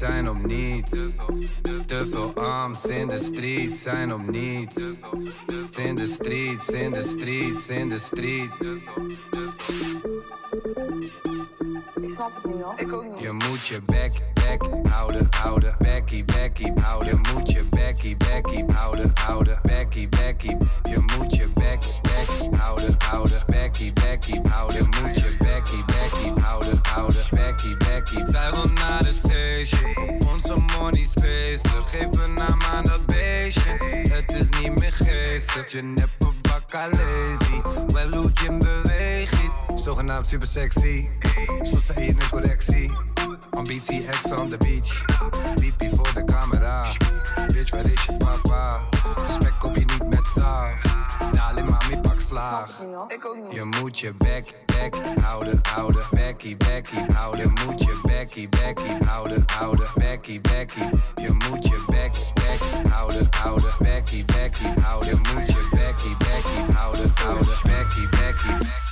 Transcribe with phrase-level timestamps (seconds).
[0.00, 0.90] zijn op niets.
[1.86, 4.82] Te veel arms in de street zijn op niets.
[5.78, 8.60] In de streets, in de streets, in de streets.
[12.00, 12.74] Ik snap het niet hoor.
[12.76, 13.20] Ik ook niet.
[13.20, 15.76] Je moet je back, back houden, houden.
[15.78, 17.08] Becky, Becky, houden.
[17.08, 19.58] Je moet je Becky, Becky houden, houden.
[19.62, 20.56] Becky, Becky.
[20.82, 23.42] Je moet je back, back houden, houden.
[23.46, 24.89] Becky, Becky, houden.
[35.62, 35.80] Geestig.
[35.80, 37.60] Je neppe bakka lazy.
[37.92, 39.34] Wel hoe je beweegt.
[39.74, 41.08] Zogenaamd super sexy.
[41.62, 42.92] Zoals ze hier is correctie.
[43.50, 45.04] Ambitie ex on the beach.
[45.54, 46.92] Liep hier voor de camera.
[47.46, 48.80] Bitch, waar is je papa?
[49.26, 50.82] Respect op je niet met zaag.
[51.32, 52.80] Dali mami, pak slaag.
[53.08, 53.52] Ik ook niet.
[53.52, 56.04] Je moet je back, back houden, houden.
[56.10, 57.40] Becky, Becky houden.
[57.40, 59.86] Je moet je Becky, Becky houden, houden.
[59.94, 60.80] Becky, Becky.
[61.14, 63.72] Je moet je back, back houden, houden.
[63.78, 65.08] Becky, Becky houden.
[65.08, 67.56] Je moet je Becky, Becky houden, houden.
[67.62, 68.89] Becky, Becky.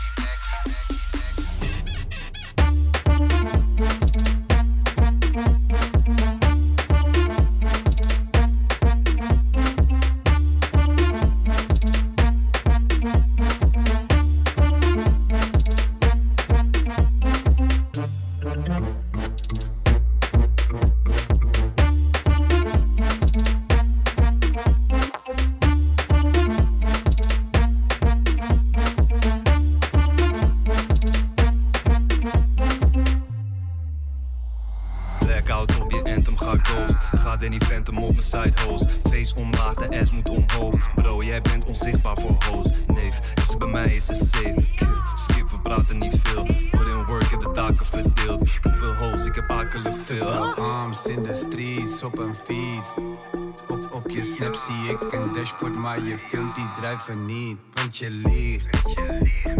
[55.01, 57.59] Ik een dashboard, maar je filmt die drijven niet.
[57.73, 58.95] Want je liegt,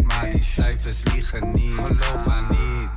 [0.03, 1.73] maar die cijfers liegen niet.
[1.73, 2.89] Geloof haar niet.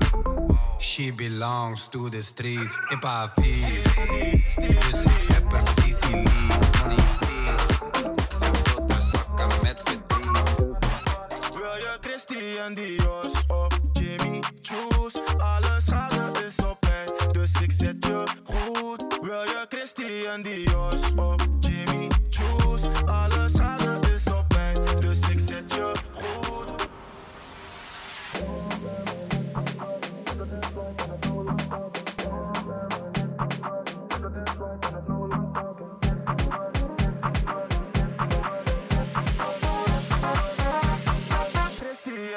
[0.78, 2.78] She belongs to the streets.
[2.88, 3.82] Ik haar vies.
[4.56, 6.22] Dus ik heb er visie
[6.88, 7.21] lief.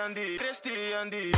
[0.05, 1.31] Andy, Christy Andy.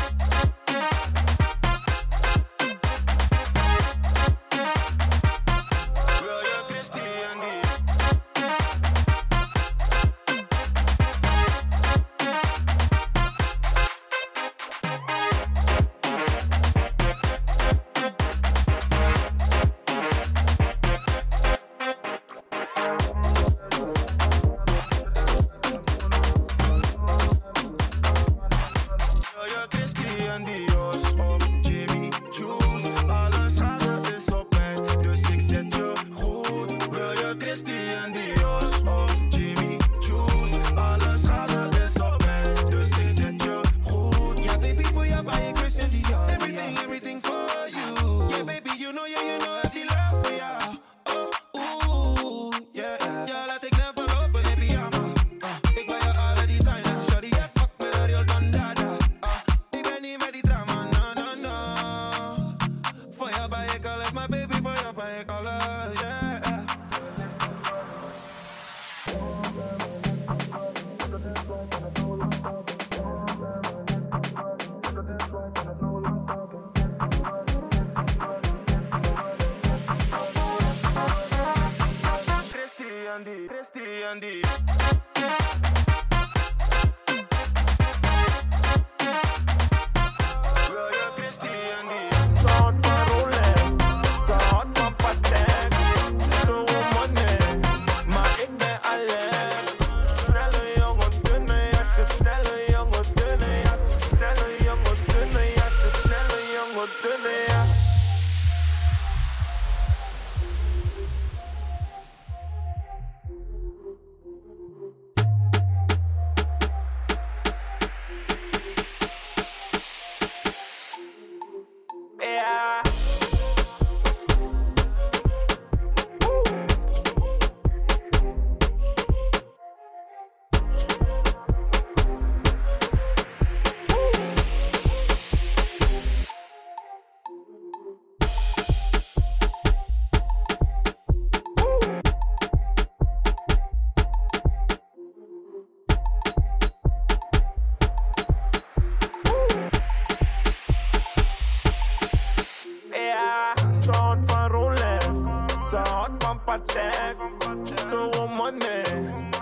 [156.47, 157.17] So praktijk.
[157.63, 158.83] Ze eh, wil money,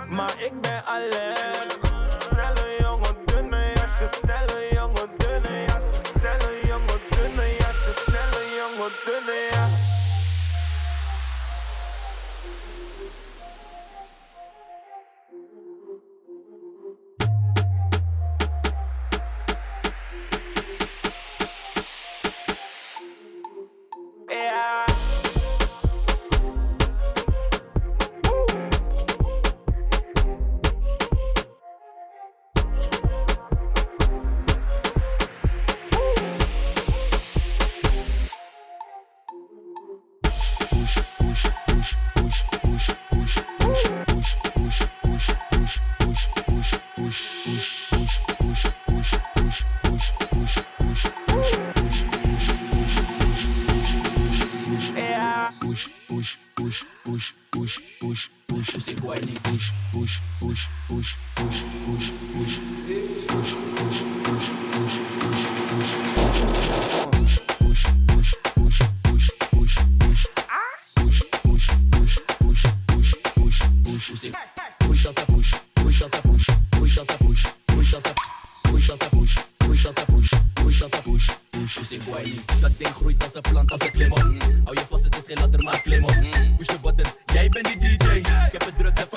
[0.08, 1.75] maar ik ben alleen.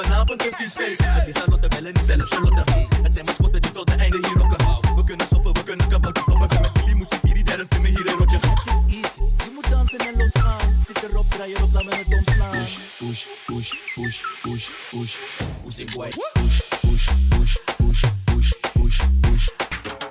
[0.04, 1.02] vanavond een vies feest.
[1.04, 2.64] Het is aan de bellen, niet zelf Charlotte.
[3.04, 4.96] Het zijn mascotten die tot het einde hier rocken.
[4.96, 6.24] We kunnen stoppen, we kunnen kapotten.
[6.24, 8.40] Poppen met jullie moest ik hier, daarom filmen hier in Roger.
[8.42, 10.84] Het is easy, je moet dansen en losgaan.
[10.88, 12.52] Zit erop, draai erop, laat me het omslaan.
[12.52, 15.16] Push, push, push, push, push, push.
[15.64, 16.10] Pussy boy.
[16.10, 19.48] Push, push, push, push, push, push, push.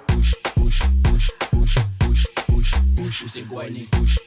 [0.06, 2.26] Push, push, push, push, push,
[2.94, 3.22] push.
[3.22, 4.17] Pussy boy, push.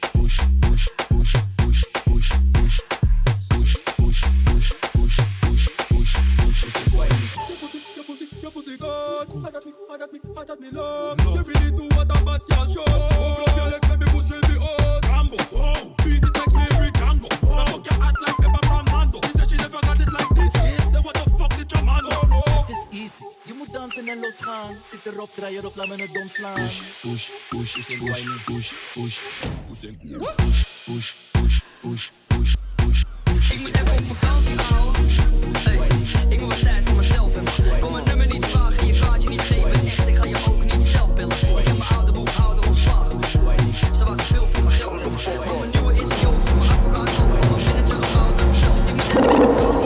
[24.32, 26.54] Zit erop, draai erop, laat me het dom slaan.
[26.54, 29.18] Push, push, push, push, push, push,
[29.68, 29.82] push,
[30.86, 32.54] push, push, push, push,
[33.24, 33.50] push.
[33.50, 35.04] Ik moet even op mijn houden.
[35.58, 35.76] Hey,
[36.28, 37.80] ik moet wat tijd voor mezelf hebben.
[37.80, 38.86] Kom mijn nummer niet vragen en
[39.20, 39.86] je niet geven.
[40.06, 41.36] Ik ga je ook niet zelf bellen.
[41.58, 43.20] Ik heb mijn oude boekhouder ontslagen.
[43.96, 44.74] Ze wachten veel voor mijn
[45.18, 45.58] geld.
[45.58, 46.46] Mijn nieuwe is Joods.
[46.46, 46.58] Van
[48.88, 49.81] een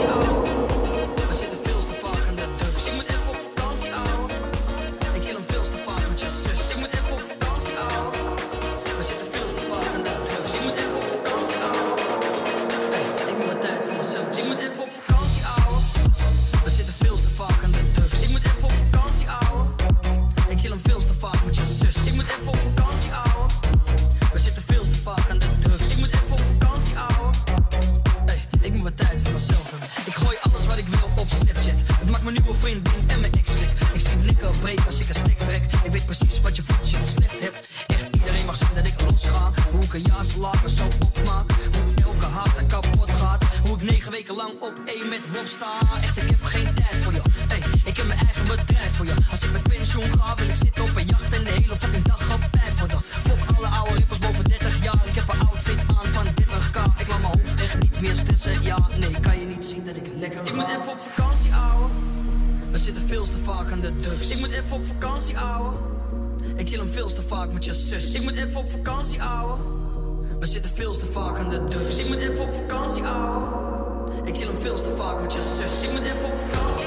[74.61, 75.81] veel te vaak met je zus.
[75.81, 76.86] Ik moet even op vakantie.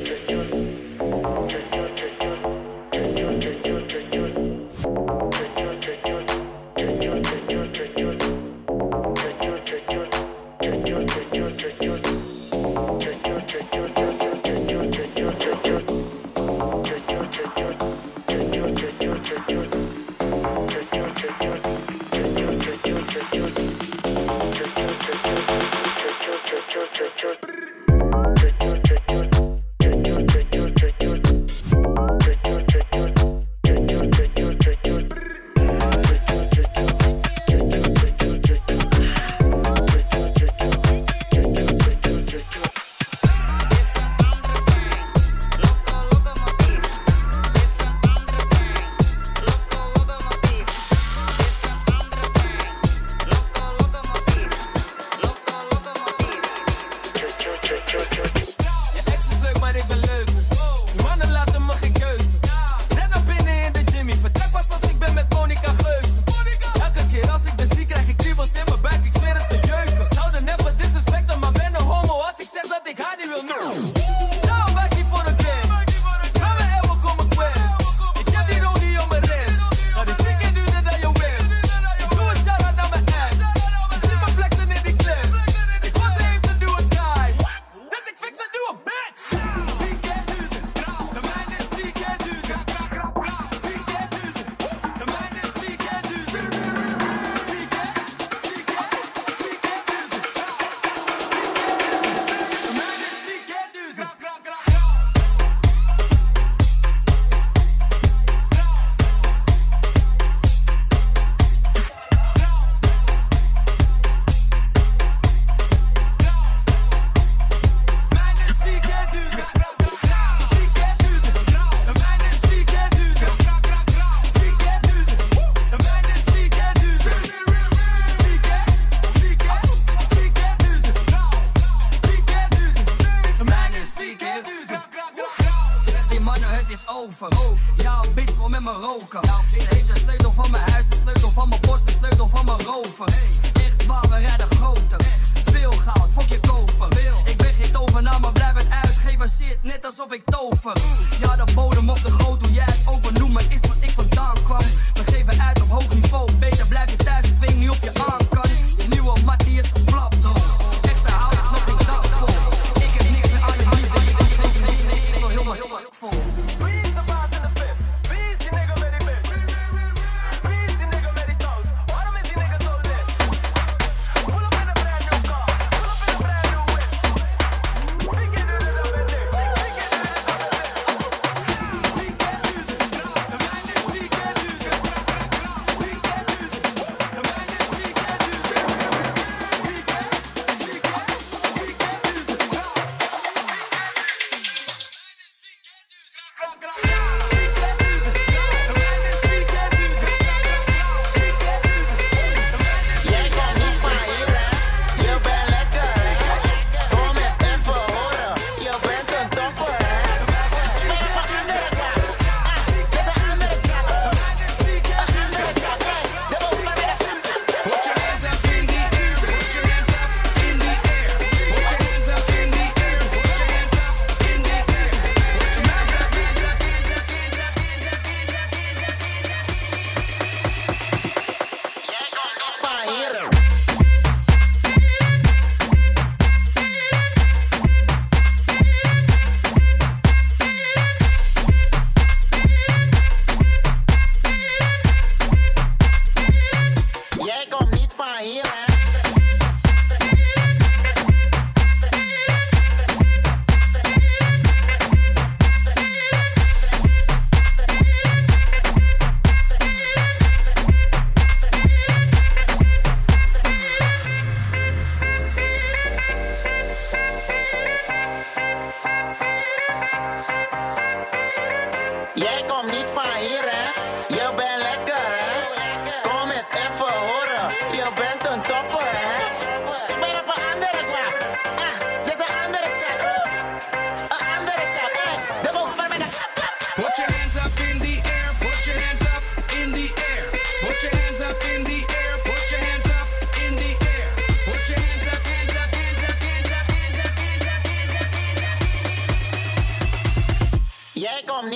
[196.43, 196.90] Angra.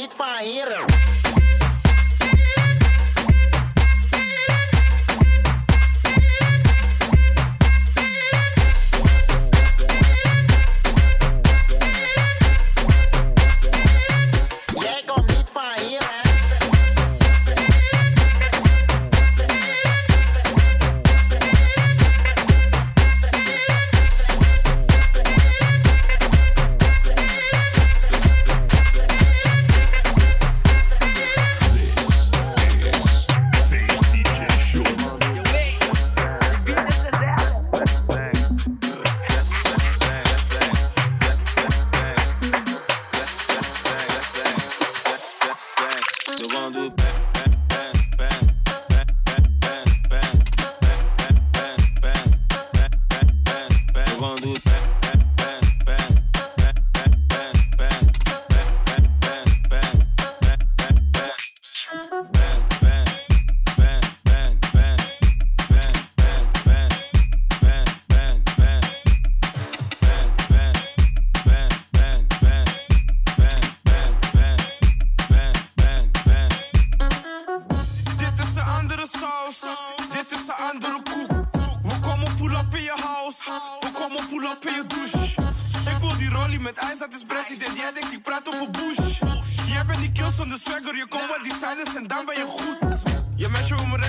[0.08, 0.95] It.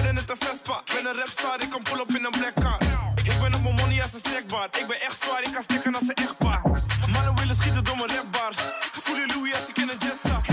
[0.06, 0.82] Wil me een Vespa.
[0.84, 2.80] Ik ben een rapstar, ik kan pull up in een black car.
[3.22, 4.68] Ik ben op mijn money als een snackbar.
[4.80, 6.62] Ik ben echt zwaar, ik kan stikken als een echtpaar.
[7.12, 8.56] Mannen willen schieten door mijn rapbars.
[9.02, 10.44] Voel je Louis als ik in een jetstap.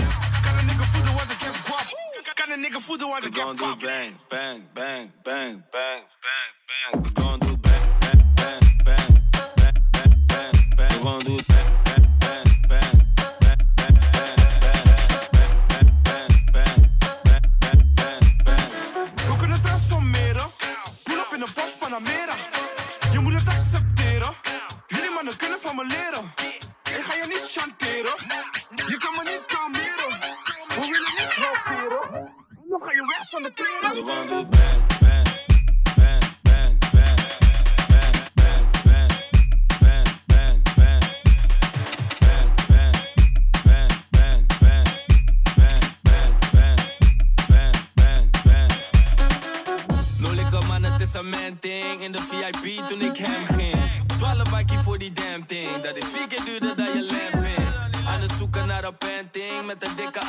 [0.44, 1.86] Kan een nigga voeden wat ik heb guap.
[2.34, 6.52] Kan een nigga voeden wat ik We gon' do bang, bang, bang, bang, bang, bang,
[6.64, 7.02] bang.
[7.02, 10.92] We gon' do bang, bang, bang, bang, bang, bang, bang.
[10.92, 11.73] We gon' do bang, bang, bang,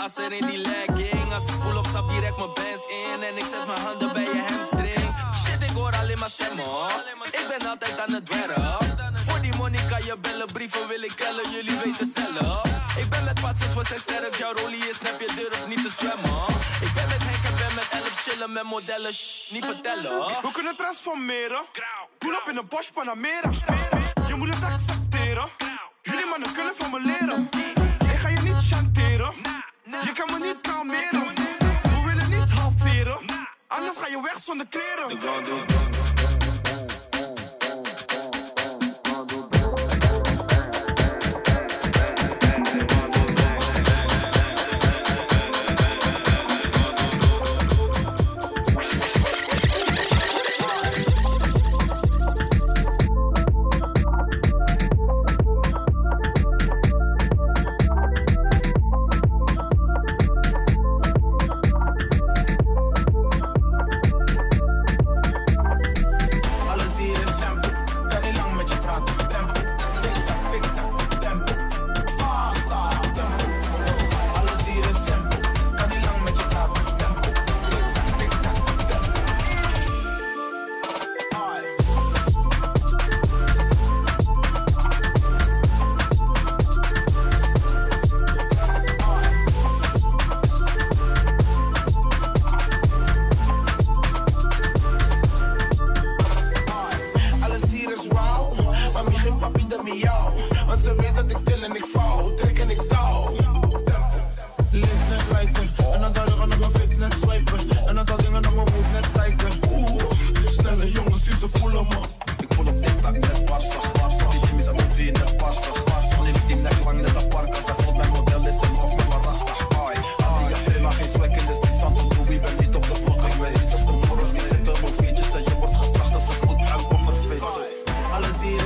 [0.06, 1.34] Asser in die legging.
[1.34, 3.24] Als ik pull op, stap direct mijn bands in.
[3.24, 5.06] En ik zet mijn handen bij je hamstring.
[5.46, 6.66] Shit, ik hoor alleen maar stemmen.
[7.32, 8.84] Ik ben altijd aan het werk.
[9.28, 11.52] Voor die money kan je bellen, brieven wil ik kellen.
[11.52, 12.64] Jullie weten zelf.
[12.98, 14.36] Ik ben met patsers voor zijn sterk.
[14.36, 16.46] Jouw rolie is nep, je durft niet te zwemmen.
[16.82, 19.14] Ik ben met Henk en ben met elf chillen met modellen.
[19.14, 20.12] Shh, niet vertellen.
[20.42, 21.62] We kunnen transformeren.
[22.18, 23.50] Pull up in een Bosch Panamera.
[24.28, 25.48] Je moet het accepteren.
[26.02, 27.50] Jullie mannen kunnen van me leren.
[34.46, 35.75] sono credo.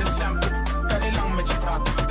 [0.00, 2.09] Is lang met je praten.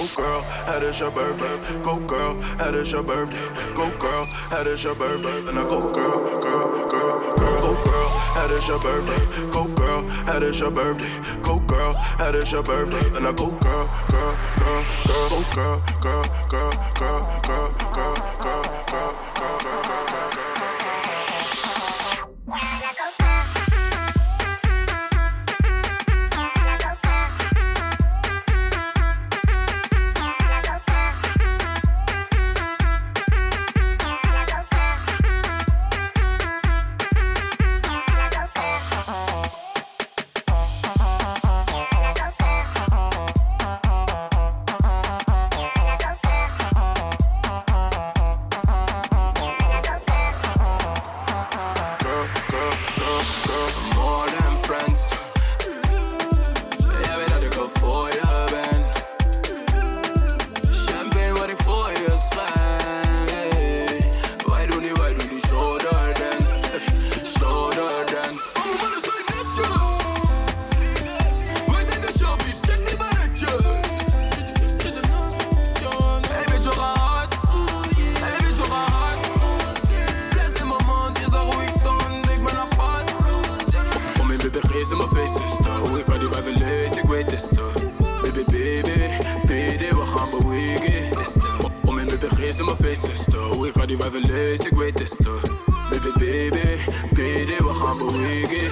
[0.00, 1.82] Go girl, how is your birthday?
[1.82, 3.36] Go girl, how is your birthday?
[3.74, 5.38] Go girl, how is your birthday?
[5.46, 7.60] And I go girl, girl, girl, girl.
[7.60, 9.50] Go girl, how is your birthday?
[9.52, 11.42] Go girl, how is your birthday?
[11.42, 13.14] Go girl, how is your birthday?
[13.14, 15.28] And I go girl, girl, girl, girl.
[15.28, 18.49] Go girl, girl, girl, girl, girl, girl, girl.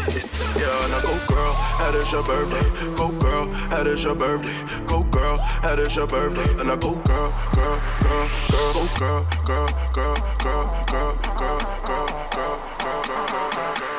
[0.05, 0.61] Bewegen.
[0.61, 2.67] Yeah, now go girl, het is your birthday.
[2.95, 4.55] Go girl, het is your birthday.
[4.87, 6.61] Go girl, het is your birthday.
[6.61, 11.59] And I go girl, girl, girl, girl, go girl, girl, girl, girl, girl, girl, girl,
[11.85, 13.98] girl, girl, girl, girl, girl.